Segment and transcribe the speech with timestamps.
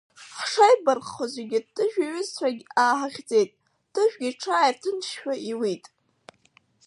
[0.39, 3.51] Ҳшеибарххоз егьырҭ Тыжә иҩызцәагьы ааҳахьӡеит,
[3.93, 5.85] Тыжәгьы иҽааирҭынчшәа иуит.